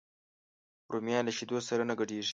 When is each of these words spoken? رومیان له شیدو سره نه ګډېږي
رومیان 0.93 1.23
له 1.27 1.31
شیدو 1.37 1.57
سره 1.67 1.83
نه 1.89 1.93
ګډېږي 1.99 2.29